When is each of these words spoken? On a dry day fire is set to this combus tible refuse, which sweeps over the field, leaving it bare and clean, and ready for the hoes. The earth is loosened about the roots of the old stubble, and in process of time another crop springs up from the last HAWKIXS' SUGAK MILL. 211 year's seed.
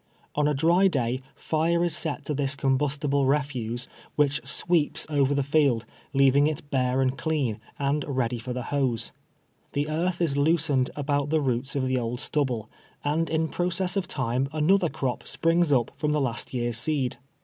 On 0.33 0.47
a 0.47 0.55
dry 0.55 0.87
day 0.87 1.21
fire 1.35 1.83
is 1.83 1.95
set 1.95 2.25
to 2.25 2.33
this 2.33 2.55
combus 2.55 2.97
tible 2.97 3.27
refuse, 3.29 3.87
which 4.15 4.41
sweeps 4.43 5.05
over 5.11 5.35
the 5.35 5.43
field, 5.43 5.85
leaving 6.11 6.47
it 6.47 6.67
bare 6.71 7.03
and 7.03 7.15
clean, 7.15 7.59
and 7.77 8.03
ready 8.07 8.39
for 8.39 8.51
the 8.51 8.63
hoes. 8.73 9.11
The 9.73 9.87
earth 9.89 10.19
is 10.19 10.35
loosened 10.35 10.89
about 10.95 11.29
the 11.29 11.39
roots 11.39 11.75
of 11.75 11.85
the 11.85 11.99
old 11.99 12.19
stubble, 12.19 12.67
and 13.03 13.29
in 13.29 13.47
process 13.47 13.95
of 13.95 14.07
time 14.07 14.49
another 14.51 14.89
crop 14.89 15.27
springs 15.27 15.71
up 15.71 15.91
from 15.95 16.13
the 16.13 16.19
last 16.19 16.49
HAWKIXS' 16.49 16.49
SUGAK 16.49 16.51
MILL. 16.51 16.57
211 16.57 16.57
year's 16.57 16.77
seed. 16.79 17.17